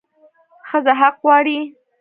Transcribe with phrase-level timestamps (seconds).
[0.69, 1.59] ښځه حق غواړي